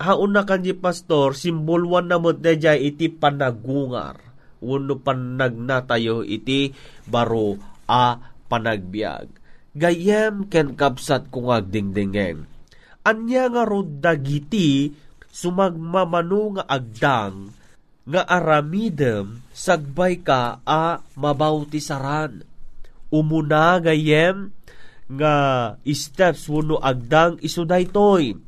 haon 0.00 0.34
na 0.34 0.42
kanji 0.42 0.74
pastor 0.74 1.38
simbolwan 1.38 2.10
na 2.10 2.16
mo 2.16 2.32
dayjay 2.32 2.88
iti 2.88 3.12
panagungar. 3.12 4.16
Uno 4.64 4.96
panagna 4.96 5.84
tayo 5.84 6.24
iti 6.24 6.72
baro 7.04 7.60
a 7.84 8.16
panagbiag. 8.48 9.43
Gayem 9.74 10.46
ken 10.46 10.78
kapsat 10.78 11.34
kung 11.34 11.50
agdingdingeng. 11.50 12.46
Anya 13.02 13.50
nga 13.50 13.66
rod 13.66 13.98
dagiti 13.98 14.94
sumagmamano 15.34 16.54
nga 16.54 16.64
agdang 16.70 17.50
nga 18.06 18.22
aramidem 18.22 19.42
sagbay 19.50 20.22
ka 20.22 20.62
a 20.62 21.02
mabautisaran. 21.18 22.46
Umuna 23.10 23.82
gayem 23.82 24.54
nga 25.10 25.34
steps 25.90 26.46
wano 26.46 26.78
agdang 26.78 27.42
iso 27.42 27.66
daytoy. 27.66 28.38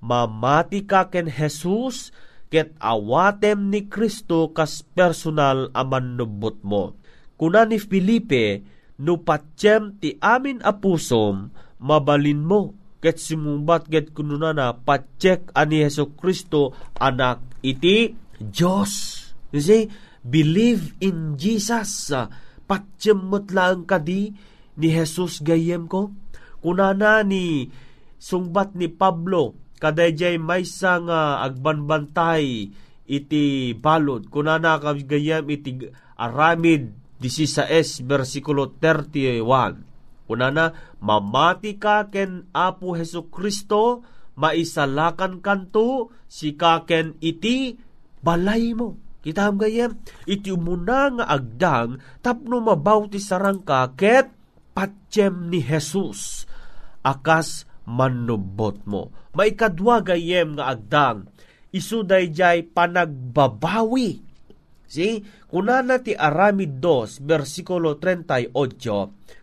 Mamati 0.00 0.86
ka 0.86 1.10
ken 1.10 1.28
Jesus 1.28 2.14
ket 2.46 2.72
awatem 2.78 3.74
ni 3.74 3.90
Kristo 3.90 4.54
kas 4.54 4.86
personal 4.86 5.68
aman 5.74 6.14
nubot 6.14 6.62
mo. 6.62 6.94
Kuna 7.34 7.66
ni 7.66 7.82
Felipe, 7.82 8.64
no 9.00 9.24
patyem 9.24 9.96
ti 9.96 10.20
amin 10.20 10.60
apusom, 10.60 11.48
mabalin 11.80 12.44
mo 12.44 12.76
ket 13.00 13.16
sumumbat 13.16 13.88
ket 13.88 14.12
kununana 14.12 14.76
patyek 14.76 15.48
ani 15.56 15.80
Heso 15.88 16.12
Kristo 16.12 16.76
anak 17.00 17.40
iti 17.64 18.12
Diyos. 18.36 19.24
You 19.52 19.60
see, 19.60 19.88
believe 20.24 20.96
in 21.00 21.36
Jesus. 21.40 22.12
Uh, 22.12 22.28
Patyamot 22.70 23.50
lang 23.50 23.82
kadi 23.82 24.30
ni 24.78 24.88
Jesus 24.94 25.42
gayem 25.42 25.90
ko. 25.90 26.14
Kunana 26.62 27.26
ni 27.26 27.66
sungbat 28.20 28.78
ni 28.78 28.86
Pablo, 28.86 29.58
kadayjay 29.82 30.38
may 30.38 30.62
nga 30.62 31.42
agbanbantay 31.42 32.70
iti 33.10 33.74
balod. 33.74 34.30
Kunana 34.30 34.78
ka 34.78 34.94
gayem 34.94 35.50
iti 35.50 35.82
aramid 36.14 36.99
16 37.20 38.08
versikulo 38.08 38.72
31. 38.80 40.26
Kunana, 40.26 40.72
mamati 41.02 41.76
ka 41.76 42.08
ken 42.08 42.48
Apo 42.54 42.96
Heso 42.96 43.28
Kristo, 43.28 44.00
maisalakan 44.38 45.44
kanto, 45.44 46.14
si 46.30 46.56
kaken 46.56 47.20
iti 47.20 47.76
balay 48.24 48.72
mo. 48.72 48.96
Kita 49.20 49.52
gayem, 49.52 50.00
iti 50.24 50.48
umuna 50.48 51.12
nga 51.12 51.28
agdang 51.28 52.00
tapno 52.24 52.64
mabauti 52.64 53.20
sarang 53.20 53.60
ka 53.60 53.92
ket 53.92 54.32
patyem 54.72 55.52
ni 55.52 55.60
Jesus 55.60 56.48
akas 57.04 57.68
manubot 57.84 58.80
mo. 58.88 59.12
Maikadwa 59.36 60.00
gayem 60.00 60.56
nga 60.56 60.72
agdang 60.72 61.28
isu 61.68 62.00
dayjay 62.00 62.64
panagbabawi. 62.64 64.29
Si, 64.90 65.22
kunana 65.46 66.02
ti 66.02 66.18
Aramid 66.18 66.82
2, 66.82 67.22
versikulo 67.22 68.02
38, 68.02 68.50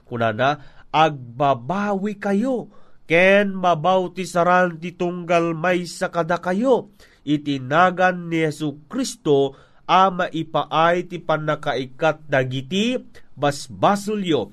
kunana, 0.03 0.59
agbabawi 0.91 2.19
kayo, 2.19 2.67
ken 3.07 3.55
mabautisaran 3.55 4.75
ti 4.83 4.91
tunggal 4.99 5.55
may 5.55 5.87
sakada 5.87 6.43
kayo, 6.43 6.91
itinagan 7.23 8.27
ni 8.27 8.43
Yesu 8.43 8.83
Kristo 8.91 9.55
a 9.87 10.11
maipaay 10.11 11.07
ti 11.07 11.23
panakaikat 11.23 12.27
dagiti 12.27 12.99
basbasulyo 13.39 14.51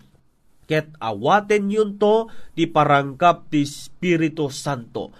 ket 0.65 0.95
awaten 1.01 1.69
yun 1.69 2.01
to 2.01 2.29
ti 2.57 2.65
parangkap 2.71 3.53
ti 3.53 3.69
Espiritu 3.69 4.49
Santo. 4.49 5.13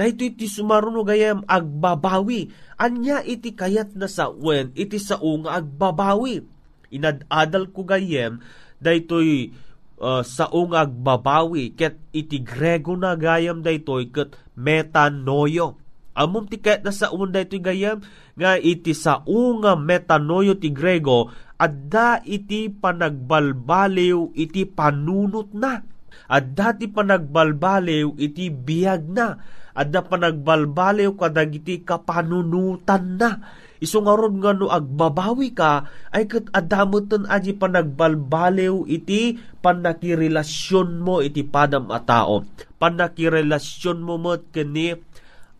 Dahito 0.00 0.24
iti 0.24 0.48
sumaruno 0.48 1.04
gayam 1.04 1.44
agbabawi. 1.44 2.48
Anya 2.80 3.20
iti 3.20 3.52
kayat 3.52 3.92
na 3.92 4.08
sa 4.08 4.32
wen, 4.32 4.72
iti 4.72 4.96
sa 4.96 5.20
unga 5.20 5.60
agbabawi. 5.60 6.40
Inadadal 6.88 7.68
ko 7.68 7.84
gayem, 7.84 8.40
dahito'y 8.80 9.52
uh, 10.00 10.24
sa 10.24 10.48
unga 10.48 10.88
agbabawi, 10.88 11.76
ket 11.76 12.00
iti 12.16 12.40
grego 12.40 12.96
na 12.96 13.12
gayam 13.12 13.60
dahito'y 13.60 14.08
ket 14.08 14.40
metanoyo 14.56 15.76
Amom 16.10 16.44
ti 16.50 16.58
ket 16.58 16.82
na 16.82 16.90
sa 16.90 17.14
unda 17.14 17.38
iti 17.38 17.62
gayam 17.62 18.02
nga 18.34 18.58
iti 18.58 18.92
sa 18.92 19.22
unga 19.24 19.78
metanoyo 19.78 20.58
ti 20.58 20.74
Grego 20.74 21.30
adda 21.54 22.18
iti 22.26 22.66
panagbalbaliw 22.66 24.34
iti 24.34 24.66
panunot 24.66 25.54
na. 25.54 25.80
Adda 26.26 26.74
ti 26.74 26.90
panagbalbaliw 26.90 28.18
iti 28.18 28.50
biyag 28.50 29.06
na. 29.06 29.38
Adda 29.80 30.04
panagbalbaliw 30.04 31.16
kadagiti 31.16 31.80
kapanunutan 31.80 33.16
na. 33.16 33.30
Iso 33.80 34.04
nga 34.04 34.12
ron 34.12 34.36
nga 34.44 34.52
no 34.52 34.68
agbabawi 34.68 35.56
ka, 35.56 35.88
ay 36.12 36.28
kat 36.28 36.52
adamutan 36.52 37.24
aji 37.24 37.56
panagbalbaliw 37.56 38.84
iti 38.84 39.40
panakirelasyon 39.64 41.00
mo 41.00 41.24
iti 41.24 41.40
padam 41.48 41.88
a 41.88 42.04
tao. 42.04 42.44
Panakirelasyon 42.76 44.04
mo 44.04 44.20
mo 44.20 44.36
kani 44.52 45.00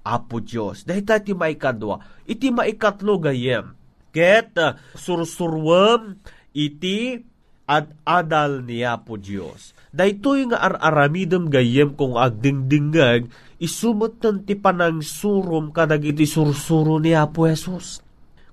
Apo 0.04 0.44
Diyos. 0.44 0.84
Dahil 0.84 1.04
tayo 1.04 1.20
ti 1.24 1.32
maikadwa, 1.32 2.00
iti 2.28 2.52
maikatlo 2.52 3.20
gayem. 3.20 3.72
Ket 4.12 4.52
uh, 4.60 4.76
sursurwam 4.96 6.20
iti 6.52 7.20
ad 7.70 7.94
adal 8.04 8.66
ni 8.66 8.84
Apo 8.84 9.16
Diyos. 9.16 9.72
Dahito 9.90 10.34
nga 10.50 10.58
ar-aramidem 10.70 11.50
gayem 11.50 11.94
kung 11.94 12.18
agdingdingag, 12.18 13.30
isumutan 13.60 14.42
ti 14.48 14.56
panang 14.56 15.04
surum 15.04 15.70
kadag 15.70 16.02
iti 16.02 16.24
sursuro 16.24 16.96
ni 16.96 17.12
Apo 17.12 17.44
Jesus. 17.46 18.00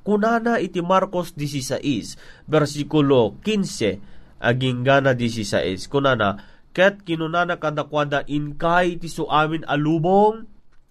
Kunana 0.04 0.60
iti 0.60 0.84
Marcos 0.84 1.36
16, 1.36 2.46
versikulo 2.48 3.36
15, 3.44 4.44
aging 4.44 4.84
gana 4.84 5.12
16, 5.16 5.88
kunana, 5.88 6.40
ket 6.72 7.04
kinunana 7.04 7.60
kadakwada 7.60 8.24
inkay 8.28 9.00
ti 9.00 9.08
suamin 9.12 9.68
alubong, 9.68 10.48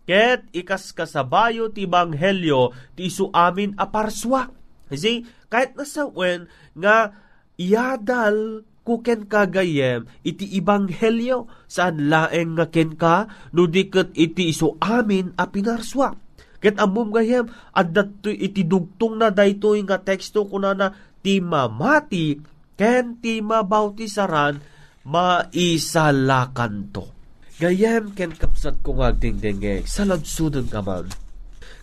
Ket 0.06 0.46
ikas 0.54 0.94
kasabayo 0.94 1.66
ti 1.74 1.82
banghelyo 1.82 2.70
ti 2.94 3.10
isu 3.10 3.34
amin 3.34 3.74
aparswa. 3.74 4.54
Kasi 4.86 5.26
kahit 5.50 5.74
nasa 5.74 6.06
wen 6.06 6.46
nga 6.78 7.10
iadal 7.58 8.62
kuken 8.86 9.26
kagayem 9.26 10.06
iti 10.22 10.46
ibanghelyo 10.62 11.50
saan 11.66 12.06
laeng 12.06 12.54
nga 12.54 12.70
ken 12.70 12.94
ka 12.94 13.26
no 13.50 13.66
diket 13.66 14.14
iti 14.14 14.54
isu 14.54 14.78
amin 14.78 15.34
a 15.34 15.50
pinarswa. 15.50 16.14
Ket 16.62 16.78
amum 16.78 17.10
gayem 17.10 17.50
addat 17.74 18.22
iti 18.30 18.62
dugtong 18.62 19.18
na 19.18 19.34
daytoy 19.34 19.82
nga 19.82 19.98
teksto 19.98 20.46
kunana 20.46 20.94
ti 21.20 21.42
mamati 21.42 22.38
ken 22.78 23.18
ti 23.18 23.42
mabautisaran 23.42 24.62
maisalakan 25.06 26.74
to 26.94 27.16
Gayem 27.56 28.12
ken 28.12 28.36
kapsat 28.36 28.84
ko 28.84 29.00
nga 29.00 29.16
dingdingeg, 29.16 29.88
salabsudon 29.88 30.68
ka 30.68 30.84
man. 30.84 31.08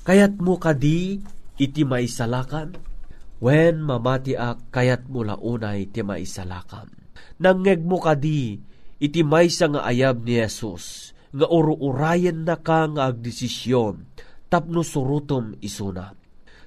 Kayat 0.05 0.37
mo 0.37 0.61
kadi 0.61 1.17
iti 1.57 1.81
maisalakan. 1.81 2.77
When 3.43 3.84
mamati 3.84 4.39
ak 4.39 4.71
kayat 4.71 5.12
mula 5.12 5.36
unay 5.36 5.91
ti 5.91 5.99
maisalakam. 5.99 6.88
Nangeg 7.43 7.84
mo 7.84 7.99
kadi 7.99 8.56
iti 9.03 9.19
maysa 9.19 9.67
nga 9.67 9.84
ayab 9.84 10.23
ni 10.23 10.39
Jesus 10.39 11.12
nga 11.36 11.51
uru-urayan 11.51 12.47
na 12.47 12.56
ka 12.56 12.88
nga 12.88 13.12
agdesisyon 13.12 14.08
tapno 14.47 14.79
surutom 14.79 15.60
isuna. 15.60 16.15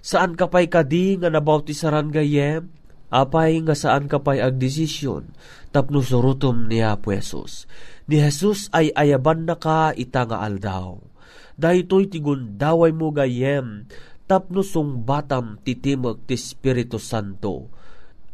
Saan 0.05 0.37
ka 0.37 0.53
pa'y 0.53 0.69
kadi 0.69 1.17
nga 1.17 1.33
nabautisaran 1.33 2.13
gayem? 2.13 2.69
Apay 3.09 3.57
nga 3.65 3.73
saan 3.73 4.05
ka 4.05 4.21
pa'y 4.21 4.45
agdesisyon 4.45 5.33
tapno 5.73 6.05
surutom 6.05 6.69
ni 6.69 6.85
Apo 6.85 7.09
Jesus. 7.09 7.65
Ni 8.05 8.21
Jesus 8.21 8.69
ay 8.77 8.93
ayaban 8.93 9.49
na 9.49 9.57
ka 9.57 9.97
ita 9.97 10.29
nga 10.29 10.45
aldaw. 10.45 11.01
Dahito'y 11.57 12.13
tigun 12.13 12.61
daway 12.61 12.93
mo 12.93 13.17
gayem 13.17 13.89
tapno 14.27 14.61
sung 14.67 15.07
batam 15.07 15.63
titimag 15.63 16.27
ti 16.27 16.35
Espiritu 16.35 16.99
Santo. 16.99 17.71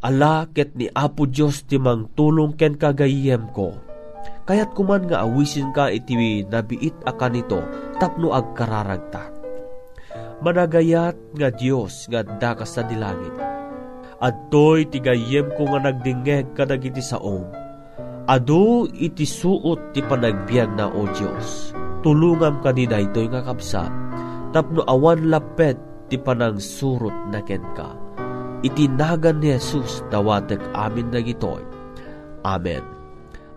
Ala 0.03 0.49
ket 0.51 0.75
ni 0.75 0.89
Apo 0.91 1.29
Diyos 1.29 1.69
timang 1.69 2.11
tulong 2.17 2.59
ken 2.59 2.75
kagayem 2.75 3.53
ko. 3.55 3.77
Kayat 4.43 4.75
kuman 4.75 5.07
nga 5.07 5.23
awisin 5.23 5.71
ka 5.71 5.93
iti 5.93 6.43
nabiit 6.43 7.07
akan 7.07 7.35
ito 7.39 7.61
tapno 8.03 8.35
agkararagta. 8.35 9.31
Managayat 10.43 11.15
nga 11.39 11.49
Diyos 11.55 12.11
nga 12.11 12.27
dakas 12.27 12.75
sa 12.75 12.83
dilangit. 12.83 13.37
Adtoy 14.19 14.91
tigayem 14.91 15.55
ko 15.55 15.71
nga 15.71 15.87
nagdingeg 15.87 16.51
kadagiti 16.59 16.99
saom. 16.99 17.47
Ado 18.27 18.91
iti 18.91 19.23
suot 19.23 19.95
ti 19.95 20.03
panagbiag 20.03 20.75
na 20.75 20.91
o 20.91 21.07
Diyos. 21.15 21.71
Tulungam 22.03 22.59
ka 22.59 22.75
ni 22.75 22.91
daytoy 22.91 23.31
nga 23.31 23.47
kapsa 23.47 23.87
tapno 24.53 24.85
awan 24.85 25.33
lapet 25.33 25.81
ti 26.13 26.21
panang 26.21 26.61
surot 26.61 27.33
na 27.33 27.41
ken 27.41 27.65
ka. 27.73 27.97
Itinagan 28.63 29.41
ni 29.41 29.51
Jesus 29.57 30.05
dawatek 30.13 30.61
amin 30.77 31.09
dagitoy. 31.11 31.65
Amen. 32.45 32.85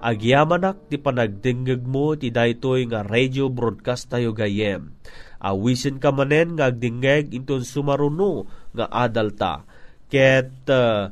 Agyamanak 0.01 0.87
ti 0.87 0.95
panagdingeg 0.97 1.83
mo 1.83 2.15
ti 2.15 2.31
daytoy 2.31 2.87
nga 2.89 3.03
radio 3.03 3.51
broadcast 3.51 4.09
tayo 4.09 4.31
gayem. 4.31 4.95
Awisin 5.43 5.99
ka 5.99 6.09
manen 6.15 6.57
nga 6.57 6.71
agdingeg 6.71 7.35
inton 7.35 7.61
sumaruno 7.61 8.47
nga 8.73 8.87
adalta. 8.89 9.67
Ket 10.09 10.65
uh, 10.71 11.11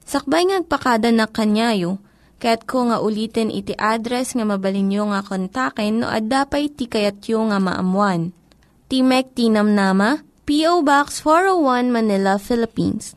Sakbay 0.04 0.44
ngagpakada 0.44 1.08
na 1.08 1.24
kanyayo, 1.24 2.04
ket 2.36 2.68
ko 2.68 2.92
nga 2.92 3.00
ulitin 3.00 3.48
iti 3.48 3.72
address 3.80 4.36
nga 4.36 4.44
mabalinyo 4.44 5.08
nga 5.08 5.24
kontaken 5.24 6.04
no 6.04 6.12
ad-dapay 6.12 6.68
tikayatyo 6.68 7.48
nga 7.48 7.56
maamuan. 7.56 8.36
Timek 8.92 9.32
Tinam 9.32 9.72
Nama, 9.72 10.20
P.O. 10.44 10.84
Box 10.84 11.24
401 11.24 11.88
Manila, 11.88 12.36
Philippines. 12.36 13.16